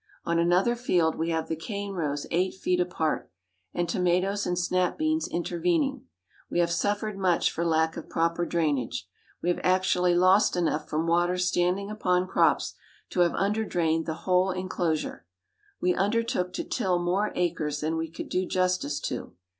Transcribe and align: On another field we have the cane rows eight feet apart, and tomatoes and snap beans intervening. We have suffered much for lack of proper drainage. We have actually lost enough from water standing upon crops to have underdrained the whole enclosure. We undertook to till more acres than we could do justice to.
On 0.25 0.39
another 0.39 0.75
field 0.75 1.13
we 1.13 1.29
have 1.29 1.47
the 1.47 1.55
cane 1.55 1.93
rows 1.93 2.25
eight 2.31 2.55
feet 2.55 2.79
apart, 2.79 3.29
and 3.71 3.87
tomatoes 3.87 4.47
and 4.47 4.57
snap 4.57 4.97
beans 4.97 5.27
intervening. 5.27 6.05
We 6.49 6.57
have 6.57 6.71
suffered 6.71 7.19
much 7.19 7.51
for 7.51 7.63
lack 7.63 7.95
of 7.97 8.09
proper 8.09 8.47
drainage. 8.47 9.07
We 9.43 9.49
have 9.49 9.59
actually 9.63 10.15
lost 10.15 10.55
enough 10.55 10.89
from 10.89 11.05
water 11.05 11.37
standing 11.37 11.91
upon 11.91 12.25
crops 12.27 12.73
to 13.11 13.19
have 13.19 13.33
underdrained 13.33 14.05
the 14.07 14.15
whole 14.25 14.49
enclosure. 14.49 15.27
We 15.79 15.93
undertook 15.93 16.51
to 16.53 16.63
till 16.63 16.97
more 16.97 17.31
acres 17.35 17.81
than 17.81 17.95
we 17.95 18.09
could 18.09 18.29
do 18.29 18.47
justice 18.47 18.99
to. 19.01 19.35